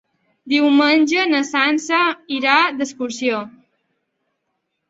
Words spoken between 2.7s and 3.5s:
d'excursió.